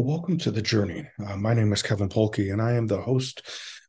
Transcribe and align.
Welcome 0.00 0.38
to 0.38 0.52
The 0.52 0.62
Journey. 0.62 1.08
Uh, 1.26 1.36
my 1.36 1.54
name 1.54 1.72
is 1.72 1.82
Kevin 1.82 2.08
Polky, 2.08 2.52
and 2.52 2.62
I 2.62 2.74
am 2.74 2.86
the 2.86 3.00
host 3.00 3.42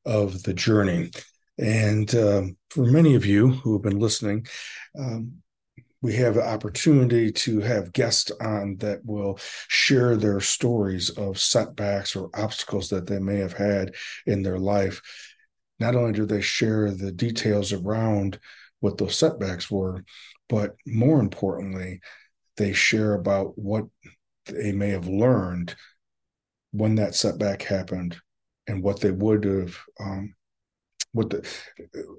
of 0.07 0.41
The 0.41 0.55
Journey. 0.55 1.11
And 1.59 2.15
um, 2.15 2.57
for 2.71 2.83
many 2.83 3.13
of 3.13 3.27
you 3.27 3.49
who 3.49 3.73
have 3.73 3.83
been 3.83 3.99
listening, 3.99 4.47
um, 4.97 5.33
we 6.01 6.15
have 6.15 6.33
the 6.33 6.43
opportunity 6.43 7.31
to 7.31 7.59
have 7.59 7.93
guests 7.93 8.31
on 8.41 8.77
that 8.77 9.05
will 9.05 9.37
share 9.67 10.15
their 10.17 10.39
stories 10.39 11.11
of 11.11 11.37
setbacks 11.37 12.15
or 12.15 12.31
obstacles 12.33 12.89
that 12.89 13.05
they 13.05 13.19
may 13.19 13.37
have 13.37 13.53
had 13.53 13.93
in 14.25 14.41
their 14.41 14.57
life. 14.57 15.03
Not 15.79 15.93
only 15.93 16.13
do 16.13 16.25
they 16.25 16.41
share 16.41 16.89
the 16.89 17.11
details 17.11 17.71
around 17.71 18.39
what 18.79 18.97
those 18.97 19.15
setbacks 19.15 19.69
were, 19.69 20.03
but 20.47 20.75
more 20.87 21.19
importantly, 21.19 22.01
they 22.57 22.73
share 22.73 23.13
about 23.13 23.59
what 23.59 23.85
they 24.47 24.71
may 24.71 24.89
have 24.89 25.07
learned 25.07 25.75
when 26.71 26.95
that 26.95 27.15
setback 27.15 27.63
happened 27.63 28.17
and 28.67 28.83
what 28.83 28.99
they 28.99 29.11
would 29.11 29.43
have 29.43 29.77
um, 29.99 30.33
what 31.11 31.29
the 31.29 31.47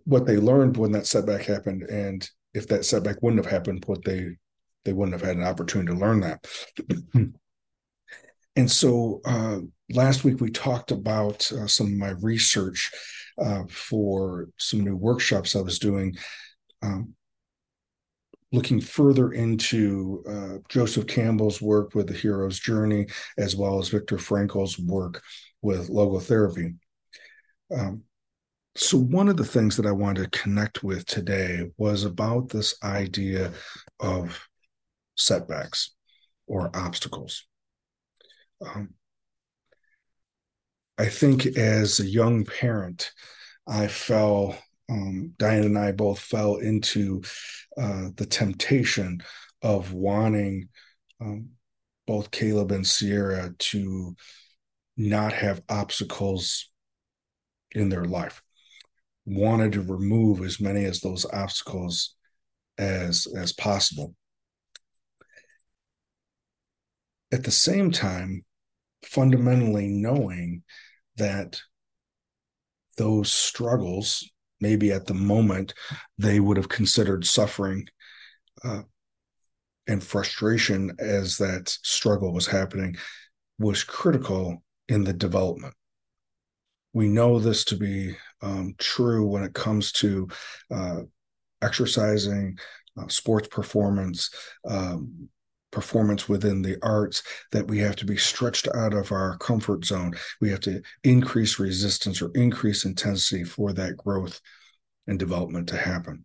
what 0.04 0.27
they 0.27 0.36
learned 0.36 0.77
when 0.77 0.92
that 0.92 1.06
setback 1.06 1.42
happened 1.42 1.82
and 1.84 2.28
if 2.55 2.66
that 2.66 2.84
setback 2.84 3.22
wouldn't 3.22 3.44
have 3.44 3.52
happened 3.52 3.84
what 3.86 4.05
they 4.05 4.30
they 4.84 4.92
wouldn't 4.92 5.18
have 5.18 5.27
had 5.27 5.36
an 5.36 5.44
opportunity 5.44 5.92
to 5.92 5.98
learn 5.98 6.20
that. 6.20 6.46
And 8.56 8.70
so 8.70 9.20
uh, 9.24 9.58
last 9.91 10.24
week 10.24 10.41
we 10.41 10.50
talked 10.50 10.91
about 10.91 11.50
uh, 11.52 11.66
some 11.66 11.86
of 11.86 11.92
my 11.92 12.10
research 12.20 12.91
uh, 13.38 13.62
for 13.70 14.48
some 14.58 14.80
new 14.80 14.96
workshops 14.96 15.56
i 15.56 15.60
was 15.60 15.78
doing 15.78 16.14
um, 16.82 17.14
looking 18.52 18.80
further 18.80 19.32
into 19.32 20.24
uh, 20.28 20.58
Joseph 20.68 21.06
Campbell's 21.06 21.60
work 21.60 21.95
with 21.95 22.08
the 22.08 22.14
hero's 22.14 22.58
journey, 22.58 23.06
as 23.38 23.54
well 23.54 23.78
as 23.78 23.88
Viktor 23.88 24.18
Frankl's 24.18 24.78
work 24.78 25.22
with 25.62 25.88
logotherapy. 25.88 26.75
Um, 27.75 28.02
so, 28.77 28.98
one 28.98 29.28
of 29.28 29.36
the 29.36 29.44
things 29.44 29.77
that 29.77 29.86
I 29.86 29.92
wanted 29.92 30.33
to 30.33 30.38
connect 30.38 30.83
with 30.83 31.06
today 31.06 31.70
was 31.77 32.05
about 32.05 32.48
this 32.48 32.75
idea 32.83 33.52
of 33.98 34.48
setbacks 35.16 35.92
or 36.47 36.70
obstacles. 36.75 37.47
Um, 38.60 38.94
I 40.98 41.06
think 41.06 41.47
as 41.47 41.98
a 41.98 42.06
young 42.06 42.44
parent, 42.44 43.12
I 43.66 43.86
fell 43.86 44.56
um, 44.91 45.34
Diane 45.38 45.64
and 45.64 45.78
I 45.78 45.92
both 45.92 46.19
fell 46.19 46.56
into 46.56 47.22
uh, 47.80 48.08
the 48.16 48.27
temptation 48.27 49.22
of 49.62 49.92
wanting 49.92 50.69
um, 51.20 51.50
both 52.06 52.30
Caleb 52.30 52.72
and 52.72 52.86
Sierra 52.86 53.55
to 53.56 54.16
not 54.97 55.32
have 55.32 55.62
obstacles 55.69 56.70
in 57.70 57.88
their 57.88 58.05
life. 58.05 58.42
Wanted 59.24 59.72
to 59.72 59.82
remove 59.82 60.42
as 60.42 60.60
many 60.60 60.84
as 60.84 61.00
those 61.00 61.25
obstacles 61.32 62.16
as 62.77 63.28
as 63.36 63.52
possible. 63.52 64.14
At 67.30 67.44
the 67.44 67.52
same 67.52 67.92
time, 67.92 68.44
fundamentally 69.04 69.86
knowing 69.86 70.64
that 71.16 71.60
those 72.97 73.32
struggles 73.32 74.28
maybe 74.61 74.92
at 74.92 75.06
the 75.06 75.14
moment 75.14 75.75
they 76.19 76.41
would 76.41 76.56
have 76.56 76.69
considered 76.69 77.27
suffering 77.27 77.86
uh, 78.64 78.83
and 79.86 80.03
frustration 80.03 80.94
as 80.98 81.39
that 81.39 81.69
struggle 81.69 82.33
was 82.33 82.47
happening 82.47 82.97
was 83.58 83.84
critical 83.84 84.62
in 84.88 85.05
the 85.05 85.12
development. 85.12 85.75
We 86.92 87.08
know 87.08 87.38
this 87.38 87.64
to 87.66 87.77
be 87.77 88.16
um, 88.42 88.75
true 88.78 89.26
when 89.26 89.44
it 89.44 89.54
comes 89.54 89.93
to 89.93 90.28
uh, 90.71 91.00
exercising, 91.62 92.59
uh, 92.98 93.09
sports 93.09 93.48
performance, 93.48 94.31
um, 94.69 95.28
performance 95.70 96.28
within 96.28 96.62
the 96.62 96.76
arts 96.82 97.22
that 97.53 97.66
we 97.66 97.78
have 97.78 97.97
to 97.97 98.04
be 98.04 98.16
stretched 98.16 98.69
out 98.75 98.94
of 98.94 99.12
our 99.12 99.36
comfort 99.38 99.84
zone. 99.84 100.14
We 100.41 100.50
have 100.50 100.60
to 100.60 100.82
increase 101.04 101.58
resistance 101.58 102.20
or 102.20 102.31
increase 102.34 102.84
intensity 102.84 103.44
for 103.44 103.72
that 103.72 103.97
growth 103.97 104.41
and 105.06 105.19
development 105.19 105.69
to 105.69 105.76
happen. 105.76 106.25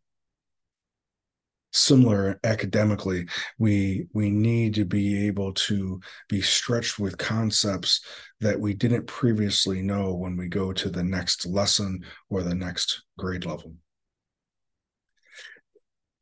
Similar 1.73 2.39
academically, 2.45 3.27
we 3.59 4.07
we 4.13 4.29
need 4.29 4.75
to 4.75 4.85
be 4.85 5.27
able 5.27 5.51
to 5.53 5.99
be 6.29 6.41
stretched 6.41 6.99
with 6.99 7.17
concepts 7.17 7.99
that 8.39 8.57
we 8.57 8.73
didn't 8.73 9.07
previously 9.07 9.81
know 9.81 10.13
when 10.13 10.37
we 10.37 10.47
go 10.47 10.71
to 10.71 10.89
the 10.89 11.03
next 11.03 11.45
lesson 11.45 12.05
or 12.29 12.43
the 12.43 12.55
next 12.55 13.03
grade 13.17 13.45
level. 13.45 13.73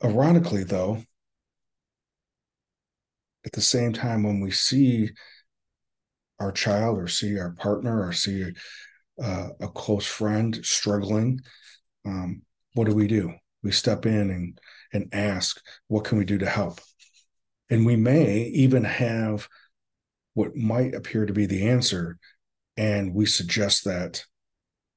Ironically, 0.03 0.63
though, 0.63 1.03
at 3.45 3.51
the 3.51 3.61
same 3.61 3.93
time 3.93 4.23
when 4.23 4.39
we 4.39 4.51
see 4.51 5.09
our 6.39 6.51
child 6.51 6.97
or 6.97 7.07
see 7.07 7.37
our 7.39 7.51
partner 7.51 8.05
or 8.05 8.11
see 8.11 8.51
uh, 9.21 9.49
a 9.59 9.67
close 9.67 10.05
friend 10.05 10.59
struggling 10.63 11.39
um, 12.05 12.41
what 12.73 12.87
do 12.87 12.95
we 12.95 13.07
do? 13.07 13.33
We 13.61 13.71
step 13.71 14.05
in 14.05 14.29
and 14.29 14.59
and 14.93 15.09
ask 15.13 15.59
what 15.87 16.03
can 16.03 16.17
we 16.17 16.25
do 16.25 16.37
to 16.39 16.49
help? 16.49 16.79
And 17.69 17.85
we 17.85 17.95
may 17.95 18.43
even 18.43 18.83
have 18.83 19.47
what 20.33 20.55
might 20.55 20.93
appear 20.93 21.25
to 21.25 21.33
be 21.33 21.45
the 21.45 21.67
answer 21.69 22.17
and 22.77 23.13
we 23.13 23.25
suggest 23.25 23.85
that 23.85 24.25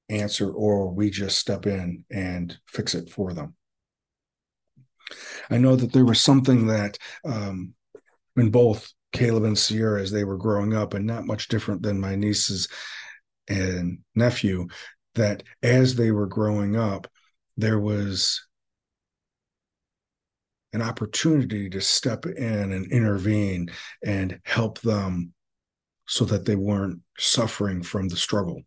answer 0.08 0.50
or 0.50 0.90
we 0.90 1.10
just 1.10 1.38
step 1.38 1.66
in 1.66 2.04
and 2.10 2.58
fix 2.66 2.94
it 2.94 3.10
for 3.10 3.32
them. 3.32 3.54
I 5.50 5.58
know 5.58 5.76
that 5.76 5.92
there 5.92 6.04
was 6.04 6.20
something 6.20 6.66
that 6.66 6.98
um, 7.24 7.74
in 8.36 8.50
both 8.50 8.92
Caleb 9.12 9.44
and 9.44 9.58
Sierra 9.58 10.02
as 10.02 10.10
they 10.10 10.24
were 10.24 10.36
growing 10.36 10.74
up, 10.74 10.94
and 10.94 11.06
not 11.06 11.26
much 11.26 11.48
different 11.48 11.82
than 11.82 12.00
my 12.00 12.16
nieces 12.16 12.68
and 13.48 13.98
nephew, 14.14 14.66
that 15.14 15.42
as 15.62 15.94
they 15.94 16.10
were 16.10 16.26
growing 16.26 16.76
up, 16.76 17.06
there 17.56 17.78
was 17.78 18.46
an 20.72 20.82
opportunity 20.82 21.70
to 21.70 21.80
step 21.80 22.26
in 22.26 22.72
and 22.72 22.92
intervene 22.92 23.70
and 24.04 24.38
help 24.44 24.80
them 24.80 25.32
so 26.06 26.24
that 26.26 26.44
they 26.44 26.56
weren't 26.56 27.00
suffering 27.18 27.82
from 27.82 28.08
the 28.08 28.16
struggle 28.16 28.62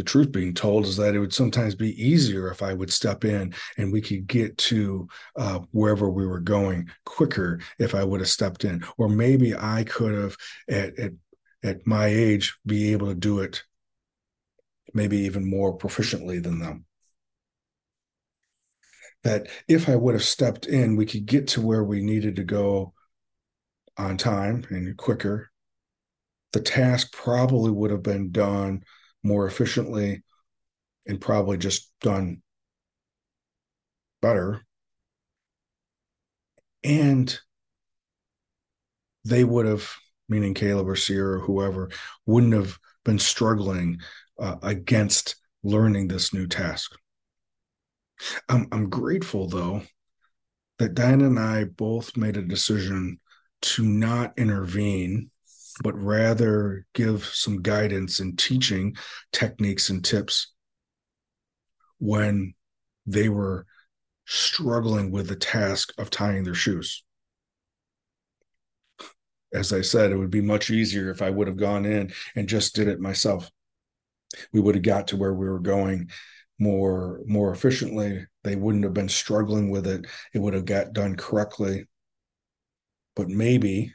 the 0.00 0.04
truth 0.04 0.32
being 0.32 0.54
told 0.54 0.86
is 0.86 0.96
that 0.96 1.14
it 1.14 1.18
would 1.18 1.34
sometimes 1.34 1.74
be 1.74 1.92
easier 2.02 2.50
if 2.50 2.62
I 2.62 2.72
would 2.72 2.90
step 2.90 3.22
in 3.22 3.52
and 3.76 3.92
we 3.92 4.00
could 4.00 4.26
get 4.26 4.56
to 4.56 5.06
uh, 5.36 5.58
wherever 5.72 6.08
we 6.08 6.26
were 6.26 6.40
going 6.40 6.88
quicker 7.04 7.60
if 7.78 7.94
I 7.94 8.02
would 8.02 8.20
have 8.20 8.30
stepped 8.30 8.64
in, 8.64 8.82
or 8.96 9.10
maybe 9.10 9.54
I 9.54 9.84
could 9.84 10.14
have 10.14 10.36
at, 10.70 10.98
at 10.98 11.12
at 11.62 11.86
my 11.86 12.06
age 12.06 12.56
be 12.64 12.92
able 12.92 13.08
to 13.08 13.14
do 13.14 13.40
it 13.40 13.62
maybe 14.94 15.18
even 15.18 15.44
more 15.44 15.76
proficiently 15.76 16.42
than 16.42 16.60
them. 16.60 16.86
That 19.22 19.48
if 19.68 19.86
I 19.86 19.96
would 19.96 20.14
have 20.14 20.24
stepped 20.24 20.64
in, 20.64 20.96
we 20.96 21.04
could 21.04 21.26
get 21.26 21.48
to 21.48 21.60
where 21.60 21.84
we 21.84 22.00
needed 22.00 22.36
to 22.36 22.44
go 22.44 22.94
on 23.98 24.16
time 24.16 24.64
and 24.70 24.96
quicker. 24.96 25.50
The 26.54 26.62
task 26.62 27.12
probably 27.12 27.70
would 27.70 27.90
have 27.90 28.02
been 28.02 28.32
done 28.32 28.82
more 29.22 29.46
efficiently 29.46 30.22
and 31.06 31.20
probably 31.20 31.58
just 31.58 31.92
done 32.00 32.42
better. 34.22 34.62
And 36.82 37.38
they 39.24 39.44
would 39.44 39.66
have, 39.66 39.90
meaning 40.28 40.54
Caleb 40.54 40.88
or 40.88 40.96
Sierra 40.96 41.36
or 41.36 41.40
whoever, 41.40 41.90
wouldn't 42.26 42.54
have 42.54 42.78
been 43.04 43.18
struggling 43.18 44.00
uh, 44.38 44.56
against 44.62 45.36
learning 45.62 46.08
this 46.08 46.32
new 46.32 46.46
task. 46.46 46.92
I'm, 48.48 48.66
I'm 48.72 48.88
grateful 48.88 49.48
though 49.48 49.82
that 50.78 50.94
Diana 50.94 51.26
and 51.26 51.38
I 51.38 51.64
both 51.64 52.16
made 52.16 52.36
a 52.36 52.42
decision 52.42 53.20
to 53.62 53.84
not 53.84 54.32
intervene 54.38 55.30
but 55.82 55.94
rather 55.94 56.86
give 56.94 57.24
some 57.24 57.62
guidance 57.62 58.20
and 58.20 58.38
teaching 58.38 58.96
techniques 59.32 59.88
and 59.90 60.04
tips 60.04 60.52
when 61.98 62.54
they 63.06 63.28
were 63.28 63.66
struggling 64.26 65.10
with 65.10 65.28
the 65.28 65.36
task 65.36 65.92
of 65.98 66.10
tying 66.10 66.44
their 66.44 66.54
shoes. 66.54 67.02
As 69.52 69.72
I 69.72 69.80
said, 69.80 70.12
it 70.12 70.16
would 70.16 70.30
be 70.30 70.42
much 70.42 70.70
easier 70.70 71.10
if 71.10 71.22
I 71.22 71.30
would 71.30 71.48
have 71.48 71.56
gone 71.56 71.84
in 71.84 72.12
and 72.36 72.48
just 72.48 72.74
did 72.74 72.86
it 72.86 73.00
myself. 73.00 73.50
We 74.52 74.60
would 74.60 74.76
have 74.76 74.84
got 74.84 75.08
to 75.08 75.16
where 75.16 75.34
we 75.34 75.48
were 75.48 75.58
going 75.58 76.10
more 76.60 77.22
more 77.26 77.52
efficiently. 77.52 78.26
They 78.44 78.54
wouldn't 78.54 78.84
have 78.84 78.94
been 78.94 79.08
struggling 79.08 79.70
with 79.70 79.86
it. 79.86 80.06
It 80.32 80.38
would 80.38 80.54
have 80.54 80.66
got 80.66 80.92
done 80.92 81.16
correctly. 81.16 81.86
But 83.16 83.28
maybe 83.28 83.92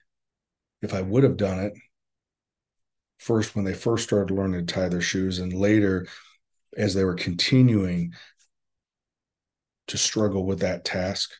if 0.81 0.93
I 0.93 1.01
would 1.01 1.23
have 1.23 1.37
done 1.37 1.59
it 1.59 1.73
first 3.17 3.55
when 3.55 3.65
they 3.65 3.73
first 3.73 4.03
started 4.03 4.33
learning 4.33 4.65
to 4.65 4.73
tie 4.73 4.89
their 4.89 5.01
shoes 5.01 5.39
and 5.39 5.53
later 5.53 6.07
as 6.77 6.93
they 6.93 7.03
were 7.03 7.15
continuing 7.15 8.13
to 9.87 9.97
struggle 9.97 10.45
with 10.45 10.59
that 10.59 10.83
task, 10.83 11.31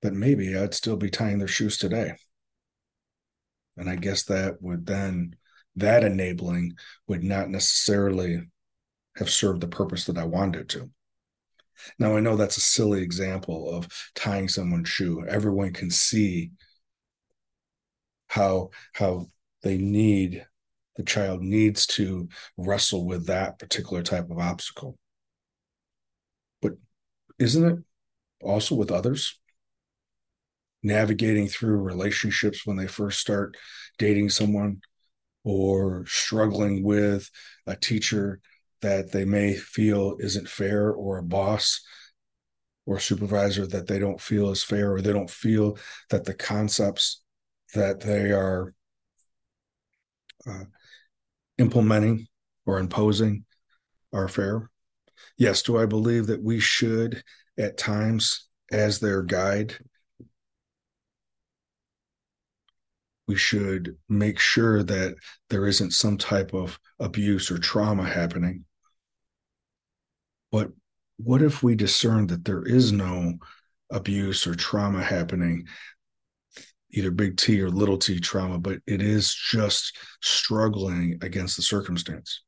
that 0.00 0.12
maybe 0.12 0.56
I'd 0.56 0.74
still 0.74 0.96
be 0.96 1.10
tying 1.10 1.38
their 1.38 1.48
shoes 1.48 1.76
today. 1.76 2.14
And 3.76 3.88
I 3.88 3.96
guess 3.96 4.24
that 4.24 4.60
would 4.60 4.86
then, 4.86 5.36
that 5.76 6.04
enabling 6.04 6.74
would 7.06 7.22
not 7.22 7.48
necessarily 7.48 8.42
have 9.16 9.30
served 9.30 9.60
the 9.60 9.68
purpose 9.68 10.04
that 10.06 10.18
I 10.18 10.24
wanted 10.24 10.68
to. 10.70 10.90
Now, 11.98 12.16
I 12.16 12.20
know 12.20 12.36
that's 12.36 12.56
a 12.56 12.62
silly 12.62 13.02
example 13.02 13.70
of 13.70 13.88
tying 14.14 14.48
someone's 14.48 14.88
shoe. 14.88 15.24
Everyone 15.26 15.72
can 15.72 15.90
see 15.90 16.52
how, 18.32 18.70
how 18.94 19.26
they 19.62 19.76
need, 19.76 20.46
the 20.96 21.02
child 21.02 21.42
needs 21.42 21.86
to 21.86 22.28
wrestle 22.56 23.04
with 23.04 23.26
that 23.26 23.58
particular 23.58 24.02
type 24.02 24.30
of 24.30 24.38
obstacle. 24.38 24.98
But 26.60 26.72
isn't 27.38 27.64
it 27.64 27.78
also 28.42 28.74
with 28.74 28.90
others? 28.90 29.38
navigating 30.82 31.46
through 31.46 31.76
relationships 31.76 32.66
when 32.66 32.76
they 32.76 32.86
first 32.86 33.20
start 33.20 33.56
dating 33.98 34.28
someone 34.28 34.80
or 35.44 36.04
struggling 36.06 36.82
with 36.82 37.30
a 37.66 37.76
teacher 37.76 38.40
that 38.80 39.12
they 39.12 39.24
may 39.24 39.54
feel 39.54 40.16
isn't 40.18 40.48
fair 40.48 40.90
or 40.90 41.18
a 41.18 41.22
boss 41.22 41.80
or 42.84 42.98
supervisor 42.98 43.66
that 43.66 43.86
they 43.86 43.98
don't 43.98 44.20
feel 44.20 44.50
is 44.50 44.64
fair 44.64 44.92
or 44.92 45.00
they 45.00 45.12
don't 45.12 45.30
feel 45.30 45.78
that 46.10 46.24
the 46.24 46.34
concepts 46.34 47.22
that 47.74 48.00
they 48.00 48.30
are 48.32 48.74
uh, 50.46 50.64
implementing 51.58 52.26
or 52.66 52.78
imposing 52.78 53.44
are 54.12 54.28
fair 54.28 54.70
yes 55.36 55.62
do 55.62 55.78
i 55.78 55.86
believe 55.86 56.26
that 56.26 56.42
we 56.42 56.58
should 56.58 57.22
at 57.58 57.78
times 57.78 58.48
as 58.70 58.98
their 58.98 59.22
guide 59.22 59.76
we 63.32 63.36
should 63.36 63.96
make 64.08 64.38
sure 64.38 64.82
that 64.82 65.14
there 65.48 65.66
isn't 65.66 65.92
some 65.92 66.18
type 66.18 66.52
of 66.52 66.78
abuse 66.98 67.50
or 67.50 67.56
trauma 67.56 68.04
happening. 68.04 68.64
But 70.50 70.72
what 71.16 71.40
if 71.40 71.62
we 71.62 71.74
discern 71.74 72.26
that 72.26 72.44
there 72.44 72.62
is 72.62 72.92
no 72.92 73.34
abuse 73.90 74.46
or 74.46 74.54
trauma 74.54 75.02
happening, 75.02 75.66
either 76.92 77.10
big 77.10 77.36
T 77.36 77.60
or 77.60 77.70
little 77.70 77.98
t 77.98 78.20
trauma, 78.20 78.58
but 78.58 78.78
it 78.86 79.02
is 79.02 79.34
just 79.34 79.96
struggling 80.20 81.18
against 81.22 81.56
the 81.56 81.62
circumstance? 81.62 82.42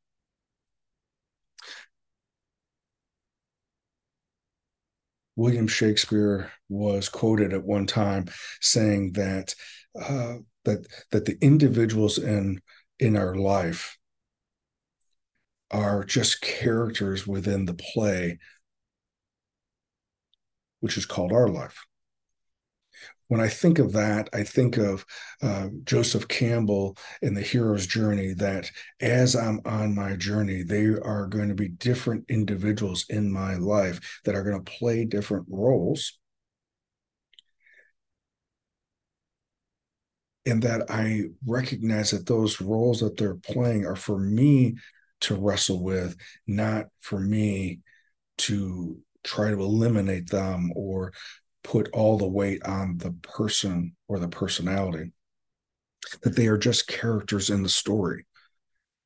William 5.36 5.66
Shakespeare 5.66 6.52
was 6.68 7.08
quoted 7.08 7.52
at 7.52 7.64
one 7.64 7.86
time 7.86 8.26
saying 8.60 9.12
that 9.12 9.54
uh, 10.00 10.36
that 10.64 10.86
that 11.10 11.24
the 11.24 11.36
individuals 11.40 12.18
in 12.18 12.60
in 12.98 13.16
our 13.16 13.34
life 13.34 13.98
are 15.70 16.04
just 16.04 16.40
characters 16.40 17.26
within 17.26 17.64
the 17.64 17.74
play 17.74 18.38
which 20.80 20.96
is 20.96 21.06
called 21.06 21.32
our 21.32 21.48
life 21.48 21.84
when 23.34 23.42
i 23.42 23.48
think 23.48 23.80
of 23.80 23.92
that 23.92 24.28
i 24.32 24.44
think 24.44 24.76
of 24.76 25.04
uh, 25.42 25.66
joseph 25.82 26.28
campbell 26.28 26.96
in 27.20 27.34
the 27.34 27.42
hero's 27.42 27.84
journey 27.84 28.32
that 28.32 28.70
as 29.00 29.34
i'm 29.34 29.60
on 29.64 29.92
my 29.92 30.14
journey 30.14 30.62
they 30.62 30.86
are 30.86 31.26
going 31.26 31.48
to 31.48 31.54
be 31.54 31.68
different 31.68 32.24
individuals 32.28 33.04
in 33.10 33.28
my 33.32 33.56
life 33.56 34.20
that 34.24 34.36
are 34.36 34.44
going 34.44 34.62
to 34.62 34.72
play 34.78 35.04
different 35.04 35.46
roles. 35.48 36.18
And 40.46 40.62
that 40.62 40.90
I 40.90 41.22
recognize 41.46 42.10
that 42.10 42.26
those 42.26 42.60
roles 42.60 43.00
that 43.00 43.16
they're 43.16 43.36
playing 43.36 43.86
are 43.86 43.96
for 43.96 44.18
me 44.18 44.76
to 45.22 45.34
wrestle 45.36 45.82
with, 45.82 46.16
not 46.46 46.86
for 47.00 47.18
me 47.18 47.80
to 48.38 48.98
try 49.22 49.50
to 49.50 49.58
eliminate 49.58 50.28
them 50.28 50.70
or 50.76 51.12
put 51.64 51.88
all 51.92 52.16
the 52.16 52.28
weight 52.28 52.62
on 52.64 52.98
the 52.98 53.10
person 53.22 53.96
or 54.06 54.20
the 54.20 54.28
personality. 54.28 55.10
That 56.22 56.36
they 56.36 56.46
are 56.46 56.58
just 56.58 56.86
characters 56.86 57.50
in 57.50 57.62
the 57.62 57.68
story, 57.68 58.26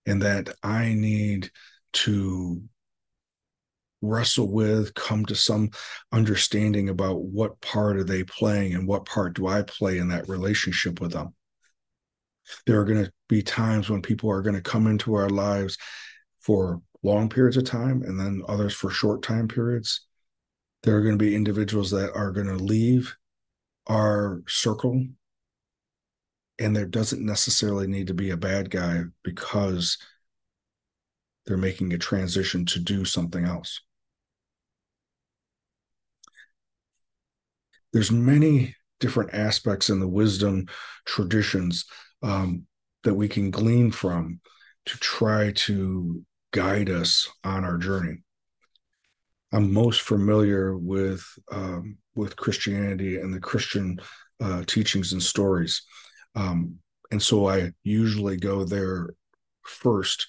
and 0.05 0.21
that 0.23 0.51
I 0.63 0.95
need 0.95 1.51
to 1.95 2.61
wrestle 4.03 4.51
with, 4.51 4.95
come 4.95 5.25
to 5.27 5.35
some 5.35 5.71
understanding 6.13 6.89
about 6.89 7.23
what 7.23 7.61
part 7.61 7.97
are 7.97 8.05
they 8.05 8.25
playing 8.25 8.75
and 8.75 8.87
what 8.87 9.05
part 9.05 9.35
do 9.35 9.47
I 9.47 9.63
play 9.63 9.99
in 9.99 10.09
that 10.09 10.29
relationship 10.29 11.01
with 11.01 11.13
them. 11.13 11.35
There 12.67 12.81
are 12.81 12.85
going 12.85 13.05
to 13.05 13.13
be 13.29 13.43
times 13.43 13.91
when 13.91 14.03
people 14.03 14.31
are 14.31 14.43
going 14.43 14.57
to 14.57 14.61
come 14.61 14.87
into 14.87 15.15
our 15.15 15.29
lives 15.29 15.77
for 16.41 16.81
long 17.03 17.29
periods 17.29 17.57
of 17.57 17.65
time 17.65 18.03
and 18.03 18.19
then 18.19 18.43
others 18.49 18.75
for 18.75 18.91
short 18.91 19.23
time 19.23 19.49
periods. 19.49 20.08
There 20.83 20.97
are 20.97 21.03
going 21.03 21.19
to 21.19 21.25
be 21.25 21.35
individuals 21.35 21.91
that 21.91 22.13
are 22.15 22.31
going 22.31 22.47
to 22.47 22.55
leave 22.55 23.17
our 23.87 24.43
circle. 24.47 25.07
And 26.59 26.75
there 26.75 26.87
doesn't 26.87 27.25
necessarily 27.25 27.87
need 27.87 28.09
to 28.09 28.15
be 28.15 28.31
a 28.31 28.37
bad 28.37 28.71
guy 28.71 29.03
because 29.23 29.99
they're 31.47 31.57
making 31.57 31.93
a 31.93 31.99
transition 31.99 32.67
to 32.67 32.81
do 32.81 33.05
something 33.05 33.45
else. 33.45 33.81
there's 37.93 38.11
many 38.11 38.75
different 39.01 39.33
aspects 39.33 39.91
in 39.91 40.01
the 40.01 40.09
wisdom 40.09 40.67
traditions 41.07 41.85
um, 42.23 42.65
that 43.05 43.15
we 43.15 43.29
can 43.29 43.51
glean 43.51 43.91
from 43.91 44.41
to 44.87 44.99
try 44.99 45.53
to 45.53 46.23
guide 46.53 46.91
us 46.91 47.29
on 47.45 47.65
our 47.65 47.79
journey. 47.79 48.23
I'm 49.53 49.73
most 49.73 50.03
familiar 50.03 50.77
with 50.77 51.25
um, 51.51 51.97
with 52.15 52.37
Christianity 52.37 53.17
and 53.19 53.33
the 53.33 53.41
Christian 53.41 53.99
uh, 54.41 54.65
teachings 54.67 55.13
and 55.13 55.23
stories, 55.23 55.83
um, 56.35 56.77
and 57.11 57.23
so 57.23 57.49
I 57.49 57.73
usually 57.83 58.37
go 58.37 58.65
there 58.65 59.11
first 59.65 60.27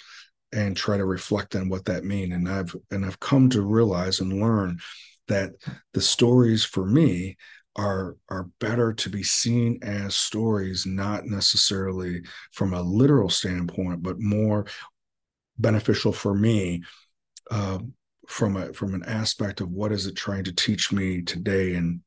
and 0.52 0.76
try 0.76 0.98
to 0.98 1.06
reflect 1.06 1.56
on 1.56 1.70
what 1.70 1.86
that 1.86 2.06
mean. 2.06 2.32
And 2.32 2.48
I've 2.48 2.76
and 2.92 3.06
I've 3.06 3.20
come 3.20 3.50
to 3.52 3.62
realize 3.62 4.20
and 4.20 4.42
learn 4.42 4.80
that 5.28 5.52
the 5.94 6.02
stories 6.02 6.64
for 6.64 6.86
me 6.86 7.38
are 7.76 8.18
are 8.30 8.50
better 8.60 8.94
to 8.94 9.10
be 9.10 9.24
seen 9.24 9.80
as 9.84 10.16
stories 10.16 10.86
not 10.86 11.26
necessarily 11.26 12.22
from 12.52 12.74
a 12.74 12.82
literal 12.82 13.30
standpoint 13.30 14.02
but 14.02 14.20
more 14.20 14.66
beneficial 15.58 16.12
for 16.12 16.34
me 16.34 16.82
uh, 17.52 17.78
from 18.30 18.56
a 18.56 18.74
from 18.74 18.94
an 18.94 19.04
aspect 19.04 19.60
of 19.60 19.70
what 19.72 19.92
is 19.92 20.06
it 20.06 20.16
trying 20.16 20.44
to 20.44 20.54
teach 20.54 20.92
me 20.92 21.22
today 21.22 21.74
and 21.74 22.02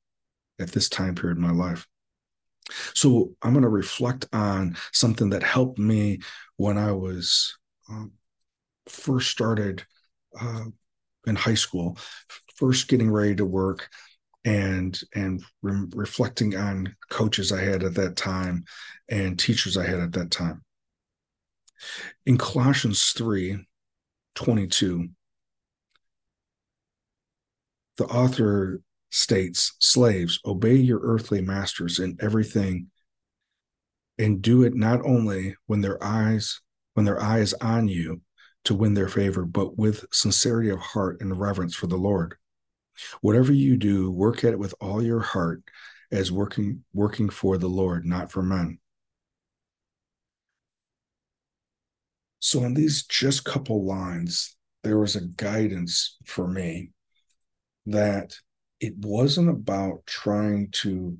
at 0.58 0.70
this 0.70 0.88
time 0.88 1.14
period 1.14 1.36
in 1.36 1.42
my 1.42 1.50
life 1.50 1.86
so 2.94 3.32
i'm 3.42 3.52
going 3.52 3.62
to 3.62 3.68
reflect 3.68 4.26
on 4.32 4.76
something 4.92 5.30
that 5.30 5.42
helped 5.42 5.78
me 5.78 6.20
when 6.56 6.78
i 6.78 6.92
was 6.92 7.58
um, 7.90 8.12
first 8.88 9.30
started 9.30 9.84
uh, 10.40 10.64
in 11.26 11.36
high 11.36 11.54
school, 11.54 11.98
first 12.56 12.88
getting 12.88 13.10
ready 13.10 13.34
to 13.36 13.44
work 13.44 13.88
and 14.44 15.00
and 15.14 15.42
re- 15.62 15.86
reflecting 15.94 16.56
on 16.56 16.96
coaches 17.10 17.52
I 17.52 17.62
had 17.62 17.84
at 17.84 17.94
that 17.94 18.16
time 18.16 18.64
and 19.08 19.38
teachers 19.38 19.76
I 19.76 19.86
had 19.86 20.00
at 20.00 20.12
that 20.12 20.30
time. 20.30 20.62
In 22.26 22.38
Colossians 22.38 23.12
3 23.12 23.64
22, 24.34 25.08
the 27.98 28.06
author 28.06 28.80
states, 29.10 29.74
Slaves, 29.78 30.40
obey 30.44 30.76
your 30.76 31.00
earthly 31.02 31.40
masters 31.40 31.98
in 31.98 32.16
everything 32.20 32.88
and 34.18 34.42
do 34.42 34.62
it 34.62 34.74
not 34.74 35.04
only 35.04 35.56
when 35.66 35.80
their 35.80 36.02
eyes 36.02 36.60
when 36.94 37.06
their 37.06 37.20
eye 37.20 37.38
is 37.38 37.54
on 37.54 37.88
you 37.88 38.20
to 38.64 38.74
win 38.74 38.94
their 38.94 39.08
favor, 39.08 39.44
but 39.44 39.78
with 39.78 40.04
sincerity 40.12 40.68
of 40.68 40.78
heart 40.78 41.20
and 41.20 41.40
reverence 41.40 41.74
for 41.74 41.86
the 41.86 41.96
Lord. 41.96 42.36
Whatever 43.22 43.52
you 43.52 43.76
do, 43.76 44.10
work 44.10 44.44
at 44.44 44.52
it 44.52 44.58
with 44.58 44.74
all 44.80 45.02
your 45.02 45.20
heart 45.20 45.62
as 46.10 46.30
working 46.30 46.84
working 46.92 47.30
for 47.30 47.56
the 47.56 47.68
Lord, 47.68 48.04
not 48.04 48.30
for 48.30 48.42
men. 48.42 48.78
So 52.40 52.64
in 52.64 52.74
these 52.74 53.04
just 53.04 53.44
couple 53.44 53.84
lines, 53.84 54.56
there 54.82 54.98
was 54.98 55.16
a 55.16 55.22
guidance 55.22 56.18
for 56.26 56.46
me 56.46 56.90
that 57.86 58.36
it 58.80 58.94
wasn't 58.98 59.48
about 59.48 60.06
trying 60.06 60.70
to 60.70 61.18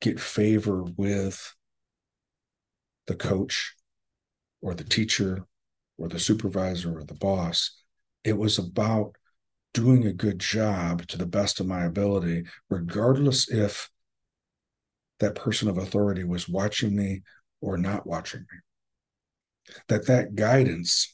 get 0.00 0.20
favor 0.20 0.84
with 0.96 1.54
the 3.06 3.14
coach 3.14 3.74
or 4.60 4.74
the 4.74 4.84
teacher 4.84 5.46
or 5.98 6.08
the 6.08 6.18
supervisor 6.18 6.98
or 6.98 7.04
the 7.04 7.14
boss. 7.14 7.78
It 8.24 8.38
was 8.38 8.58
about 8.58 9.16
doing 9.74 10.06
a 10.06 10.12
good 10.12 10.38
job 10.38 11.06
to 11.08 11.18
the 11.18 11.26
best 11.26 11.60
of 11.60 11.66
my 11.66 11.84
ability, 11.84 12.44
regardless 12.70 13.50
if 13.50 13.90
that 15.20 15.34
person 15.34 15.68
of 15.68 15.78
authority 15.78 16.24
was 16.24 16.48
watching 16.48 16.96
me 16.96 17.22
or 17.60 17.76
not 17.76 18.06
watching 18.06 18.40
me. 18.40 19.74
That 19.88 20.06
that 20.06 20.34
guidance 20.34 21.13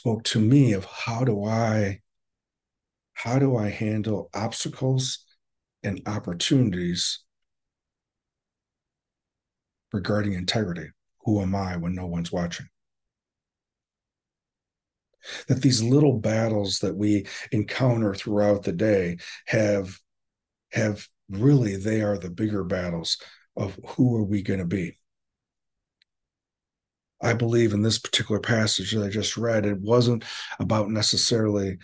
spoke 0.00 0.24
to 0.24 0.40
me 0.40 0.72
of 0.72 0.86
how 0.86 1.24
do 1.24 1.44
I 1.44 2.00
how 3.12 3.38
do 3.38 3.54
I 3.54 3.68
handle 3.68 4.30
obstacles 4.32 5.26
and 5.82 6.00
opportunities 6.06 7.22
regarding 9.92 10.32
integrity? 10.32 10.88
Who 11.26 11.42
am 11.42 11.54
I 11.54 11.76
when 11.76 11.94
no 11.94 12.06
one's 12.06 12.32
watching? 12.32 12.68
That 15.48 15.60
these 15.60 15.82
little 15.82 16.16
battles 16.18 16.78
that 16.78 16.96
we 16.96 17.26
encounter 17.52 18.14
throughout 18.14 18.62
the 18.62 18.72
day 18.72 19.18
have 19.48 19.98
have 20.72 21.06
really 21.28 21.76
they 21.76 22.00
are 22.00 22.16
the 22.16 22.30
bigger 22.30 22.64
battles 22.64 23.18
of 23.54 23.78
who 23.84 24.16
are 24.16 24.24
we 24.24 24.40
going 24.40 24.60
to 24.60 24.66
be. 24.66 24.96
I 27.22 27.34
believe 27.34 27.72
in 27.72 27.82
this 27.82 27.98
particular 27.98 28.40
passage 28.40 28.92
that 28.92 29.04
I 29.04 29.08
just 29.08 29.36
read, 29.36 29.66
it 29.66 29.80
wasn't 29.80 30.24
about 30.58 30.90
necessarily 30.90 31.78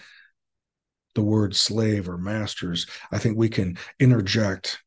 the 1.14 1.22
word 1.22 1.54
slave 1.54 2.08
or 2.08 2.18
masters. 2.18 2.86
I 3.10 3.18
think 3.18 3.36
we 3.36 3.48
can 3.48 3.78
interject 3.98 4.78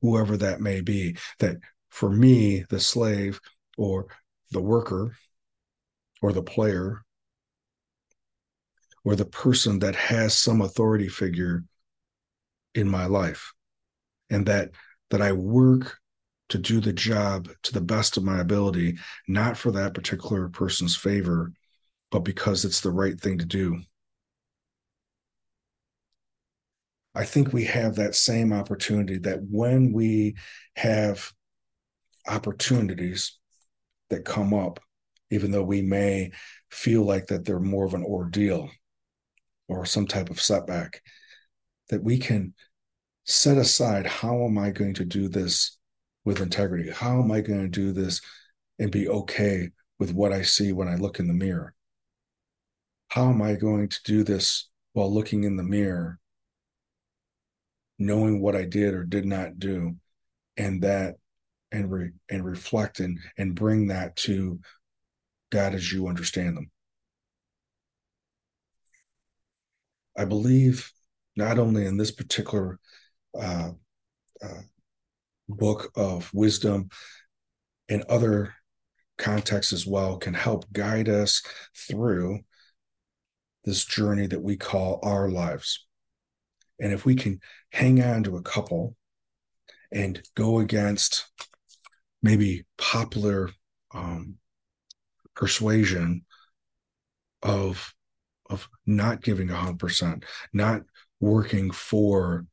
whoever 0.00 0.36
that 0.36 0.60
may 0.60 0.80
be. 0.80 1.16
That 1.38 1.56
for 1.90 2.10
me, 2.10 2.64
the 2.68 2.80
slave 2.80 3.40
or 3.76 4.06
the 4.50 4.60
worker 4.60 5.16
or 6.22 6.32
the 6.32 6.42
player 6.42 7.02
or 9.04 9.16
the 9.16 9.24
person 9.24 9.80
that 9.80 9.94
has 9.94 10.36
some 10.36 10.60
authority 10.60 11.08
figure 11.08 11.64
in 12.74 12.88
my 12.88 13.06
life 13.06 13.52
and 14.30 14.46
that 14.46 14.70
that 15.10 15.22
I 15.22 15.32
work 15.32 15.98
to 16.50 16.58
do 16.58 16.80
the 16.80 16.92
job 16.92 17.48
to 17.62 17.72
the 17.72 17.80
best 17.80 18.16
of 18.16 18.24
my 18.24 18.40
ability 18.40 18.98
not 19.26 19.56
for 19.56 19.72
that 19.72 19.94
particular 19.94 20.48
person's 20.48 20.96
favor 20.96 21.52
but 22.14 22.20
because 22.20 22.64
it's 22.64 22.80
the 22.80 22.92
right 22.92 23.20
thing 23.20 23.38
to 23.38 23.44
do. 23.44 23.82
I 27.12 27.24
think 27.24 27.52
we 27.52 27.64
have 27.64 27.96
that 27.96 28.14
same 28.14 28.52
opportunity 28.52 29.18
that 29.18 29.40
when 29.50 29.92
we 29.92 30.36
have 30.76 31.32
opportunities 32.28 33.36
that 34.10 34.24
come 34.24 34.54
up, 34.54 34.78
even 35.32 35.50
though 35.50 35.64
we 35.64 35.82
may 35.82 36.30
feel 36.70 37.02
like 37.02 37.26
that 37.26 37.44
they're 37.44 37.58
more 37.58 37.84
of 37.84 37.94
an 37.94 38.04
ordeal 38.04 38.70
or 39.66 39.84
some 39.84 40.06
type 40.06 40.30
of 40.30 40.40
setback, 40.40 41.02
that 41.88 42.04
we 42.04 42.16
can 42.16 42.54
set 43.24 43.58
aside 43.58 44.06
how 44.06 44.44
am 44.44 44.56
I 44.56 44.70
going 44.70 44.94
to 44.94 45.04
do 45.04 45.28
this 45.28 45.78
with 46.24 46.40
integrity? 46.40 46.90
How 46.90 47.20
am 47.20 47.30
I 47.30 47.40
going 47.40 47.60
to 47.60 47.68
do 47.68 47.92
this 47.92 48.20
and 48.78 48.90
be 48.90 49.08
okay 49.08 49.70
with 49.98 50.12
what 50.12 50.32
I 50.32 50.42
see 50.42 50.72
when 50.72 50.88
I 50.88 50.96
look 50.96 51.18
in 51.18 51.28
the 51.28 51.34
mirror? 51.34 51.74
How 53.08 53.28
am 53.30 53.42
I 53.42 53.54
going 53.54 53.88
to 53.88 54.02
do 54.04 54.24
this 54.24 54.68
while 54.92 55.12
looking 55.12 55.44
in 55.44 55.56
the 55.56 55.62
mirror 55.62 56.18
knowing 57.98 58.40
what 58.40 58.56
I 58.56 58.64
did 58.64 58.94
or 58.94 59.04
did 59.04 59.24
not 59.24 59.58
do, 59.58 59.96
and 60.56 60.82
that 60.82 61.16
and 61.72 61.90
re, 61.90 62.10
and 62.30 62.44
reflect 62.44 63.00
and 63.00 63.18
and 63.38 63.54
bring 63.54 63.88
that 63.88 64.16
to 64.16 64.60
God 65.50 65.74
as 65.74 65.92
you 65.92 66.08
understand 66.08 66.56
them. 66.56 66.70
I 70.16 70.24
believe 70.24 70.92
not 71.36 71.58
only 71.58 71.86
in 71.86 71.96
this 71.96 72.12
particular 72.12 72.78
uh, 73.38 73.70
uh, 74.42 74.60
book 75.48 75.90
of 75.96 76.32
wisdom, 76.32 76.88
in 77.88 78.02
other 78.08 78.54
contexts 79.18 79.72
as 79.72 79.86
well, 79.86 80.16
can 80.16 80.34
help 80.34 80.64
guide 80.72 81.08
us 81.08 81.42
through 81.76 82.40
this 83.64 83.84
journey 83.84 84.26
that 84.26 84.42
we 84.42 84.56
call 84.56 85.00
our 85.02 85.28
lives. 85.28 85.86
And 86.80 86.92
if 86.92 87.04
we 87.04 87.14
can 87.14 87.40
hang 87.72 88.02
on 88.02 88.24
to 88.24 88.36
a 88.36 88.42
couple 88.42 88.96
and 89.92 90.20
go 90.34 90.58
against 90.58 91.30
maybe 92.22 92.64
popular 92.78 93.50
um, 93.92 94.36
persuasion 95.34 96.24
of 97.42 97.94
of 98.50 98.68
not 98.86 99.22
giving 99.22 99.50
a 99.50 99.56
hundred 99.56 99.78
percent, 99.78 100.24
not 100.52 100.82
working 101.20 101.70
for 101.70 102.46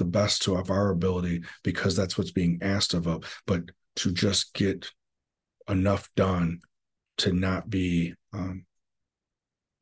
the 0.00 0.04
best 0.06 0.48
of 0.48 0.70
our 0.70 0.90
ability 0.90 1.44
because 1.62 1.94
that's 1.94 2.16
what's 2.16 2.30
being 2.30 2.58
asked 2.62 2.94
of 2.94 3.06
us, 3.06 3.20
but 3.46 3.60
to 3.96 4.10
just 4.10 4.54
get 4.54 4.90
enough 5.68 6.08
done 6.16 6.60
to 7.18 7.34
not 7.34 7.68
be 7.68 8.14
um, 8.32 8.64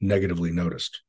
negatively 0.00 0.50
noticed. 0.50 1.02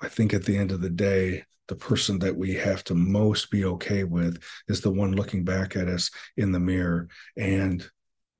I 0.00 0.08
think 0.08 0.32
at 0.32 0.44
the 0.44 0.56
end 0.56 0.72
of 0.72 0.80
the 0.80 0.88
day, 0.88 1.44
the 1.68 1.76
person 1.76 2.18
that 2.20 2.34
we 2.34 2.54
have 2.54 2.82
to 2.84 2.94
most 2.94 3.50
be 3.50 3.66
okay 3.66 4.04
with 4.04 4.42
is 4.66 4.80
the 4.80 4.90
one 4.90 5.12
looking 5.12 5.44
back 5.44 5.76
at 5.76 5.88
us 5.88 6.10
in 6.38 6.50
the 6.50 6.60
mirror 6.60 7.08
and 7.36 7.86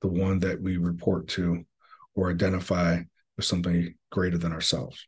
the 0.01 0.09
one 0.09 0.39
that 0.39 0.63
we 0.63 0.79
report 0.79 1.29
to 1.29 1.63
or 2.15 2.31
identify 2.31 3.03
with 3.37 3.45
something 3.45 3.95
greater 4.11 4.39
than 4.39 4.53
ourselves. 4.53 5.07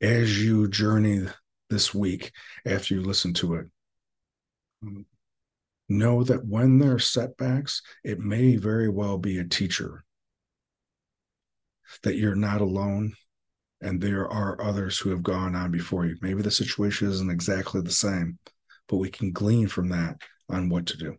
As 0.00 0.42
you 0.42 0.68
journey 0.68 1.26
this 1.70 1.94
week 1.94 2.32
after 2.64 2.94
you 2.94 3.02
listen 3.02 3.34
to 3.34 3.54
it, 3.54 3.66
know 5.88 6.22
that 6.22 6.46
when 6.46 6.78
there 6.78 6.94
are 6.94 7.00
setbacks, 7.00 7.82
it 8.04 8.18
may 8.18 8.56
very 8.56 8.88
well 8.88 9.18
be 9.18 9.38
a 9.38 9.44
teacher, 9.44 10.04
that 12.02 12.16
you're 12.16 12.36
not 12.36 12.60
alone 12.60 13.14
and 13.80 14.00
there 14.00 14.28
are 14.28 14.60
others 14.60 14.98
who 14.98 15.10
have 15.10 15.22
gone 15.22 15.54
on 15.54 15.70
before 15.70 16.04
you. 16.04 16.16
Maybe 16.20 16.42
the 16.42 16.50
situation 16.50 17.08
isn't 17.08 17.30
exactly 17.30 17.80
the 17.80 17.90
same, 17.90 18.38
but 18.88 18.96
we 18.96 19.08
can 19.08 19.32
glean 19.32 19.68
from 19.68 19.88
that 19.90 20.16
on 20.48 20.68
what 20.68 20.86
to 20.86 20.96
do. 20.96 21.16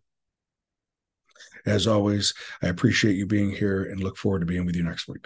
As 1.66 1.88
always, 1.88 2.34
I 2.62 2.68
appreciate 2.68 3.16
you 3.16 3.26
being 3.26 3.52
here 3.52 3.84
and 3.84 4.02
look 4.02 4.18
forward 4.18 4.40
to 4.40 4.46
being 4.46 4.66
with 4.66 4.76
you 4.76 4.84
next 4.84 5.08
week. 5.08 5.26